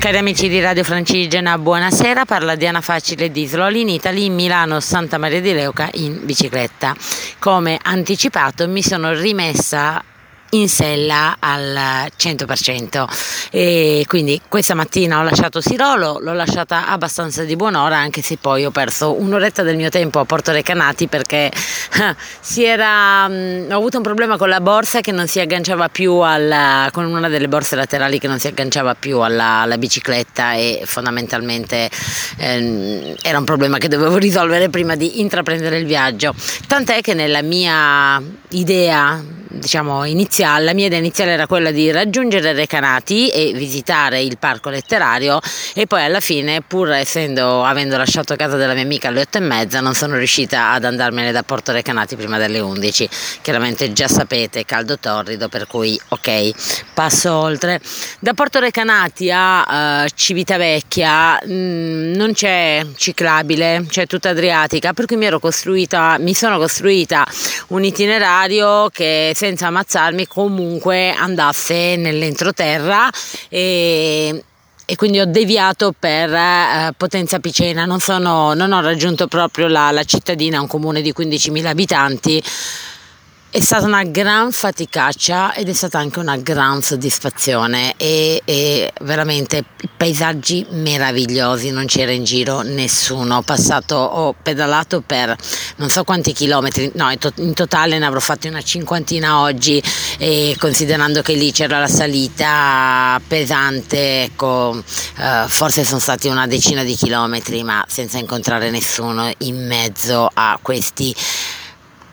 Cari 0.00 0.16
amici 0.16 0.48
di 0.48 0.60
Radio 0.60 0.82
Francigena, 0.82 1.58
buonasera. 1.58 2.24
Parla 2.24 2.54
Diana 2.54 2.80
Facile 2.80 3.30
di 3.30 3.44
Slow 3.44 3.68
in 3.68 3.90
Italy, 3.90 4.30
Milano 4.30 4.80
Santa 4.80 5.18
Maria 5.18 5.42
di 5.42 5.52
Leuca 5.52 5.90
in 5.92 6.24
bicicletta. 6.24 6.96
Come 7.38 7.78
anticipato 7.82 8.66
mi 8.66 8.82
sono 8.82 9.12
rimessa 9.12 10.02
in 10.50 10.68
sella 10.68 11.36
al 11.38 12.08
100% 12.16 13.04
e 13.50 14.04
quindi 14.06 14.40
questa 14.48 14.74
mattina 14.74 15.18
ho 15.20 15.22
lasciato 15.22 15.60
Sirolo, 15.60 16.18
l'ho 16.20 16.32
lasciata 16.32 16.88
abbastanza 16.88 17.44
di 17.44 17.56
buon'ora 17.56 17.96
anche 17.96 18.22
se 18.22 18.36
poi 18.40 18.64
ho 18.64 18.70
perso 18.70 19.20
un'oretta 19.20 19.62
del 19.62 19.76
mio 19.76 19.90
tempo 19.90 20.18
a 20.18 20.24
Porto 20.24 20.52
Recanati 20.52 21.06
perché 21.06 21.50
si 22.40 22.64
era, 22.64 23.28
mh, 23.28 23.68
ho 23.70 23.76
avuto 23.76 23.98
un 23.98 24.02
problema 24.02 24.36
con 24.36 24.48
la 24.48 24.60
borsa 24.60 25.00
che 25.00 25.12
non 25.12 25.26
si 25.26 25.40
agganciava 25.40 25.88
più 25.88 26.14
alla, 26.14 26.88
con 26.92 27.04
una 27.04 27.28
delle 27.28 27.48
borse 27.48 27.76
laterali 27.76 28.18
che 28.18 28.28
non 28.28 28.38
si 28.38 28.46
agganciava 28.46 28.94
più 28.94 29.18
alla, 29.18 29.60
alla 29.60 29.78
bicicletta 29.78 30.54
e 30.54 30.82
fondamentalmente 30.84 31.90
ehm, 32.38 33.14
era 33.22 33.38
un 33.38 33.44
problema 33.44 33.78
che 33.78 33.88
dovevo 33.88 34.16
risolvere 34.16 34.68
prima 34.68 34.96
di 34.96 35.20
intraprendere 35.20 35.78
il 35.78 35.86
viaggio. 35.86 36.34
Tant'è 36.66 37.00
che 37.00 37.14
nella 37.14 37.42
mia 37.42 38.20
idea 38.50 39.22
diciamo, 39.50 40.04
iniziale, 40.04 40.64
la 40.64 40.74
mia 40.74 40.86
idea 40.86 40.98
iniziale 40.98 41.32
era 41.32 41.46
quella 41.46 41.70
di 41.70 41.90
raggiungere 41.90 42.52
Recanati 42.52 43.28
e 43.28 43.52
visitare 43.52 44.22
il 44.22 44.38
parco 44.38 44.70
letterario 44.70 45.40
e 45.74 45.86
poi 45.86 46.04
alla 46.04 46.20
fine, 46.20 46.62
pur 46.62 46.90
essendo, 46.92 47.64
avendo 47.64 47.96
lasciato 47.96 48.36
casa 48.36 48.56
della 48.56 48.74
mia 48.74 48.84
amica 48.84 49.08
alle 49.08 49.22
otto 49.22 49.38
e 49.38 49.40
mezza, 49.40 49.80
non 49.80 49.94
sono 49.94 50.16
riuscita 50.16 50.70
ad 50.70 50.84
andarmene 50.84 51.32
da 51.32 51.42
Porto 51.42 51.72
Recanati 51.72 52.16
prima 52.16 52.38
delle 52.38 52.60
undici. 52.60 53.08
Chiaramente 53.42 53.92
già 53.92 54.08
sapete, 54.08 54.64
caldo 54.64 54.98
torrido, 54.98 55.48
per 55.48 55.66
cui 55.66 56.00
ok, 56.08 56.50
passo 56.94 57.32
oltre. 57.32 57.80
Da 58.20 58.34
Porto 58.34 58.60
Recanati 58.60 59.30
a 59.32 60.04
uh, 60.04 60.08
Civitavecchia 60.14 61.40
mh, 61.44 61.52
mm, 61.52 62.14
non 62.14 62.32
c'è 62.32 62.86
ciclabile, 62.96 63.84
c'è 63.88 64.06
tutta 64.06 64.30
Adriatica, 64.30 64.92
per 64.92 65.06
cui 65.06 65.16
mi, 65.16 65.26
ero 65.26 65.38
costruita, 65.38 66.16
mi 66.18 66.34
sono 66.34 66.58
costruita 66.58 67.26
un 67.68 67.84
itinerario 67.84 68.88
che 68.90 69.32
senza 69.40 69.68
ammazzarmi 69.68 70.26
comunque 70.26 71.12
andasse 71.12 71.96
nell'entroterra 71.96 73.08
e, 73.48 74.44
e 74.84 74.96
quindi 74.96 75.18
ho 75.18 75.24
deviato 75.24 75.94
per 75.98 76.30
eh, 76.30 76.92
Potenza 76.94 77.38
Picena, 77.38 77.86
non, 77.86 78.00
sono, 78.00 78.52
non, 78.52 78.72
ho 78.72 78.82
raggiunto 78.82 79.28
proprio 79.28 79.66
la, 79.68 79.92
la 79.92 80.04
cittadina, 80.04 80.60
un 80.60 80.66
comune 80.66 81.00
di 81.00 81.14
15.000 81.16 81.64
abitanti 81.64 82.42
è 83.52 83.58
stata 83.58 83.84
una 83.84 84.04
gran 84.04 84.52
faticaccia 84.52 85.54
ed 85.54 85.68
è 85.68 85.72
stata 85.72 85.98
anche 85.98 86.20
una 86.20 86.36
gran 86.36 86.82
soddisfazione 86.82 87.94
e, 87.96 88.40
e, 88.44 88.92
veramente 89.00 89.64
paesaggi 89.96 90.64
meravigliosi, 90.70 91.72
non 91.72 91.86
c'era 91.86 92.12
in 92.12 92.22
giro 92.22 92.62
nessuno. 92.62 93.38
Ho 93.38 93.42
passato, 93.42 93.96
ho 93.96 94.36
pedalato 94.40 95.00
per 95.00 95.36
non 95.76 95.88
so 95.88 96.04
quanti 96.04 96.32
chilometri, 96.32 96.92
no, 96.94 97.12
in 97.36 97.52
totale 97.54 97.98
ne 97.98 98.06
avrò 98.06 98.20
fatti 98.20 98.46
una 98.46 98.62
cinquantina 98.62 99.40
oggi 99.40 99.82
e 100.18 100.54
considerando 100.56 101.20
che 101.20 101.32
lì 101.32 101.50
c'era 101.50 101.80
la 101.80 101.88
salita 101.88 103.20
pesante, 103.26 104.22
ecco, 104.22 104.80
eh, 105.18 105.44
forse 105.48 105.84
sono 105.84 105.98
stati 105.98 106.28
una 106.28 106.46
decina 106.46 106.84
di 106.84 106.94
chilometri, 106.94 107.64
ma 107.64 107.84
senza 107.88 108.18
incontrare 108.18 108.70
nessuno 108.70 109.28
in 109.38 109.66
mezzo 109.66 110.30
a 110.32 110.56
questi 110.62 111.12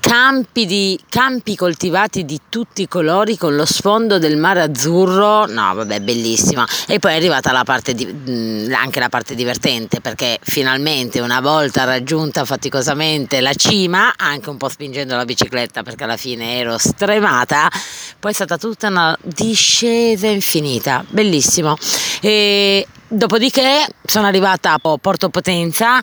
campi, 0.08 0.66
di, 0.66 0.98
campi 1.10 1.58
coltivati 1.58 2.24
di 2.24 2.40
tutti 2.48 2.84
i 2.84 2.88
colori 2.88 3.36
con 3.36 3.58
lo 3.58 3.66
sfondo 3.66 4.18
del 4.20 4.38
mare 4.38 4.62
azzurro, 4.62 5.46
no 5.48 5.74
vabbè 5.74 6.00
bellissima. 6.00 6.66
E 6.88 7.00
poi 7.00 7.12
è 7.12 7.16
arrivata 7.16 7.52
la 7.52 7.66
parte 7.66 7.94
di, 7.94 8.06
mm, 8.06 8.72
anche 8.74 9.02
la 9.02 9.10
parte 9.10 9.36
divertente 9.36 10.00
perché 10.00 10.40
finalmente 10.42 11.20
una 11.20 11.42
volta 11.42 11.84
raggiunta 11.84 12.46
faticosamente 12.46 13.42
la 13.42 13.54
cima, 13.54 14.14
anche 14.16 14.50
un 14.50 14.56
po' 14.56 14.70
spingendo 14.70 15.16
la 15.16 15.26
bicicletta 15.26 15.84
perché 15.84 16.06
alla 16.06 16.18
fine 16.18 16.58
ero 16.58 16.78
stremata, 16.78 17.70
poi 18.18 18.32
è 18.32 18.34
stata 18.34 18.58
tutta 18.58 18.88
una 18.88 19.18
discesa 19.22 20.28
infinita, 20.28 21.04
bellissimo. 21.10 21.76
E 22.22 22.88
Dopodiché 23.10 23.88
sono 24.04 24.28
arrivata 24.28 24.74
a 24.74 24.98
Porto 25.00 25.30
Potenza 25.30 25.98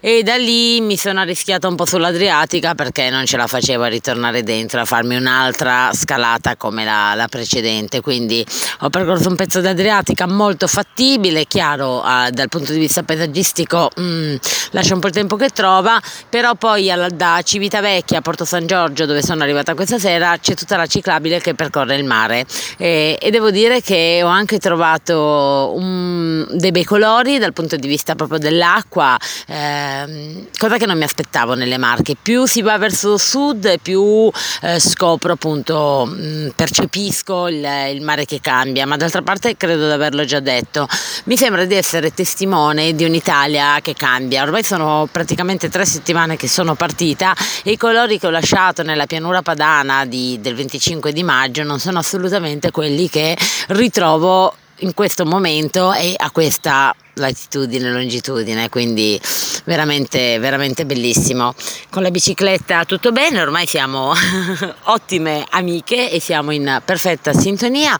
e 0.00 0.24
da 0.24 0.34
lì 0.34 0.80
mi 0.80 0.96
sono 0.96 1.20
arrischiata 1.20 1.68
un 1.68 1.76
po' 1.76 1.86
sull'Adriatica 1.86 2.74
perché 2.74 3.10
non 3.10 3.26
ce 3.26 3.36
la 3.36 3.46
facevo 3.46 3.84
a 3.84 3.86
ritornare 3.86 4.42
dentro 4.42 4.80
a 4.80 4.84
farmi 4.84 5.14
un'altra 5.14 5.90
scalata 5.92 6.56
come 6.56 6.84
la, 6.84 7.14
la 7.14 7.28
precedente. 7.28 8.00
Quindi 8.00 8.44
ho 8.80 8.90
percorso 8.90 9.28
un 9.28 9.36
pezzo 9.36 9.60
d'Adriatica 9.60 10.26
molto 10.26 10.66
fattibile, 10.66 11.44
chiaro 11.44 12.02
eh, 12.02 12.32
dal 12.32 12.48
punto 12.48 12.72
di 12.72 12.80
vista 12.80 13.04
paesaggistico 13.04 13.90
mm, 14.00 14.34
lascia 14.72 14.94
un 14.94 15.00
po' 15.00 15.06
il 15.06 15.12
tempo 15.12 15.36
che 15.36 15.50
trova, 15.50 16.02
però 16.28 16.56
poi 16.56 16.90
alla, 16.90 17.08
da 17.08 17.40
Civitavecchia 17.40 18.18
a 18.18 18.20
Porto 18.20 18.44
San 18.44 18.66
Giorgio 18.66 19.06
dove 19.06 19.22
sono 19.22 19.44
arrivata 19.44 19.74
questa 19.74 20.00
sera 20.00 20.36
c'è 20.36 20.54
tutta 20.54 20.76
la 20.76 20.86
ciclabile 20.86 21.40
che 21.40 21.54
percorre 21.54 21.94
il 21.94 22.04
mare 22.04 22.46
e, 22.78 23.16
e 23.20 23.30
devo 23.30 23.52
dire 23.52 23.80
che 23.80 24.22
ho 24.24 24.28
anche 24.28 24.58
trovato 24.58 25.72
un 25.76 26.46
dei 26.50 26.70
bei 26.70 26.84
colori 26.84 27.38
dal 27.38 27.52
punto 27.52 27.76
di 27.76 27.86
vista 27.86 28.14
proprio 28.14 28.38
dell'acqua, 28.38 29.16
ehm, 29.46 30.48
cosa 30.56 30.76
che 30.76 30.86
non 30.86 30.96
mi 30.96 31.04
aspettavo 31.04 31.54
nelle 31.54 31.78
Marche. 31.78 32.16
Più 32.20 32.46
si 32.46 32.62
va 32.62 32.78
verso 32.78 33.16
sud, 33.16 33.78
più 33.80 34.30
eh, 34.62 34.80
scopro 34.80 35.32
appunto, 35.32 36.06
mh, 36.06 36.52
percepisco 36.54 37.48
il, 37.48 37.66
il, 37.92 38.02
mare 38.02 38.24
che 38.24 38.40
cambia, 38.40 38.86
ma 38.86 38.96
d'altra 38.96 39.22
parte 39.22 39.56
credo 39.56 39.86
di 39.86 39.92
averlo 39.92 40.24
già 40.24 40.40
detto. 40.40 40.88
Mi 41.24 41.36
sembra 41.36 41.64
di 41.64 41.74
essere 41.74 42.12
testimone 42.12 42.94
di 42.94 43.04
un'Italia 43.04 43.80
che 43.80 43.94
cambia. 43.94 44.42
Ormai 44.42 44.64
sono 44.64 45.08
praticamente 45.10 45.68
tre 45.68 45.84
settimane 45.84 46.36
che 46.36 46.48
sono 46.48 46.74
partita 46.74 47.34
e 47.62 47.72
i 47.72 47.76
colori 47.76 48.18
che 48.18 48.26
ho 48.26 48.30
lasciato 48.30 48.82
nella 48.82 49.06
pianura 49.06 49.42
padana 49.42 50.04
di, 50.04 50.38
del 50.40 50.54
25 50.54 51.12
di 51.12 51.22
maggio 51.22 51.62
non 51.62 51.78
sono 51.78 51.98
assolutamente 51.98 52.70
quelli 52.70 53.08
che 53.08 53.36
ritrovo 53.68 54.54
in 54.80 54.94
questo 54.94 55.24
momento 55.24 55.92
e 55.92 56.14
a 56.16 56.30
questa 56.30 56.94
latitudine 57.14 57.88
e 57.88 57.92
longitudine, 57.92 58.68
quindi 58.68 59.20
veramente, 59.68 60.38
veramente 60.38 60.86
bellissimo. 60.86 61.54
Con 61.90 62.02
la 62.02 62.10
bicicletta 62.10 62.84
tutto 62.86 63.12
bene, 63.12 63.42
ormai 63.42 63.66
siamo 63.66 64.14
ottime 64.84 65.44
amiche 65.50 66.10
e 66.10 66.20
siamo 66.20 66.52
in 66.52 66.80
perfetta 66.82 67.34
sintonia 67.34 67.96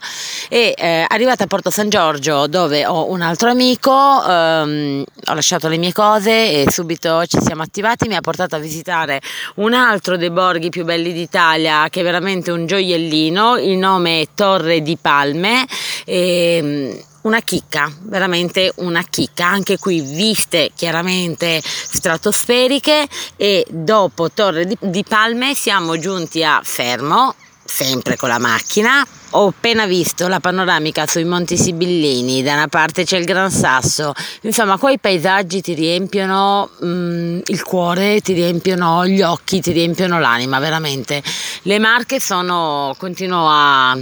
e 0.49 0.75
eh, 0.77 1.05
arrivata 1.07 1.45
a 1.45 1.47
Porto 1.47 1.71
San 1.71 1.91
Giorgio 1.91 2.47
dove 2.47 2.87
ho 2.87 3.11
un 3.11 3.21
altro 3.21 3.51
amico, 3.51 3.93
ehm, 3.93 5.05
ho 5.27 5.35
lasciato 5.35 5.69
le 5.69 5.77
mie 5.77 5.93
cose 5.93 6.63
e 6.63 6.71
subito 6.71 7.25
ci 7.27 7.39
siamo 7.43 7.63
attivati, 7.63 8.09
mi 8.09 8.17
ha 8.17 8.23
portato 8.23 8.57
a 8.57 8.59
visitare 8.59 9.21
un 9.57 9.75
altro 9.75 10.17
dei 10.17 10.31
borghi 10.31 10.71
più 10.71 10.85
belli 10.85 11.13
d'Italia 11.13 11.89
che 11.91 12.01
è 12.01 12.03
veramente 12.03 12.51
un 12.51 12.65
gioiellino, 12.65 13.59
il 13.59 13.77
nome 13.77 14.23
è 14.23 14.29
Torre 14.35 14.81
di 14.81 14.97
Palme. 14.97 15.67
E, 16.07 16.57
ehm, 16.57 17.07
una 17.29 17.41
chicca, 17.41 17.93
veramente 18.03 18.73
una 18.77 19.03
chicca, 19.03 19.47
anche 19.47 19.77
qui 19.79 20.01
viste 20.01 20.71
chiaramente 20.75 21.58
stratosferiche 21.65 23.07
e 23.37 23.67
dopo 23.69 24.31
Torre 24.31 24.67
di, 24.67 24.77
di 24.81 25.05
Palme 25.07 25.55
siamo 25.55 25.99
giunti 25.99 26.43
a 26.45 26.61
Fermo, 26.63 27.35
sempre 27.65 28.17
con 28.17 28.29
la 28.29 28.39
macchina. 28.39 29.07
Ho 29.33 29.49
appena 29.49 29.85
visto 29.85 30.27
la 30.27 30.41
panoramica 30.41 31.07
sui 31.07 31.25
Monti 31.25 31.59
Sibillini, 31.59 32.43
da 32.43 32.55
una 32.55 32.69
parte 32.69 33.05
c'è 33.05 33.19
il 33.19 33.27
Gran 33.27 33.51
Sasso, 33.51 34.15
insomma 34.43 34.79
quei 34.79 34.99
paesaggi 34.99 35.61
ti 35.61 35.75
riempiono 35.75 36.71
mm, 36.83 37.41
il 37.45 37.63
cuore, 37.63 38.23
ti 38.23 38.33
riempiono 38.33 39.07
gli 39.07 39.21
occhi, 39.21 39.61
ti 39.61 39.73
riempiono 39.73 40.19
l'anima, 40.19 40.59
veramente. 40.61 41.23
Le 41.63 41.79
Marche 41.79 42.21
sono, 42.21 42.95
continuo 42.97 43.47
a, 43.51 43.93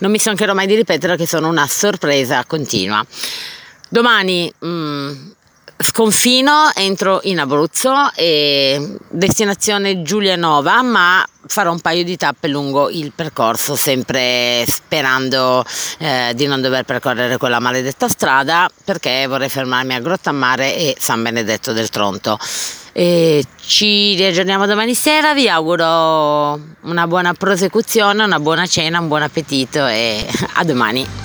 non 0.00 0.10
mi 0.10 0.18
stancherò 0.18 0.52
mai 0.52 0.66
di 0.66 0.74
ripetere 0.74 1.16
che 1.16 1.26
sono 1.26 1.48
una 1.48 1.66
sorpresa 1.66 2.44
continua. 2.46 3.02
Domani 3.88 4.52
mm, 4.62 5.30
sconfino, 5.78 6.70
entro 6.74 7.20
in 7.24 7.38
Abruzzo 7.38 8.12
e 8.14 8.96
destinazione 9.08 10.02
Giulianova, 10.02 10.82
ma 10.82 11.26
farò 11.46 11.72
un 11.72 11.80
paio 11.80 12.04
di 12.04 12.16
tappe 12.16 12.48
lungo 12.48 12.88
il 12.90 13.12
percorso, 13.14 13.76
sempre 13.76 14.64
sperando 14.66 15.64
eh, 15.98 16.32
di 16.34 16.46
non 16.46 16.60
dover 16.60 16.84
percorrere 16.84 17.36
quella 17.36 17.60
maledetta 17.60 18.08
strada 18.08 18.68
perché 18.84 19.26
vorrei 19.26 19.48
fermarmi 19.48 19.94
a 19.94 20.00
Grottammare 20.00 20.76
e 20.76 20.96
San 20.98 21.22
Benedetto 21.22 21.72
del 21.72 21.88
Tronto. 21.90 22.38
E 22.92 23.44
ci 23.66 24.14
riaggiorniamo 24.14 24.66
domani 24.66 24.94
sera, 24.94 25.34
vi 25.34 25.48
auguro 25.48 26.60
una 26.82 27.06
buona 27.08 27.34
prosecuzione, 27.34 28.22
una 28.22 28.38
buona 28.38 28.66
cena, 28.66 29.00
un 29.00 29.08
buon 29.08 29.22
appetito 29.22 29.84
e 29.86 30.24
a 30.54 30.64
domani. 30.64 31.23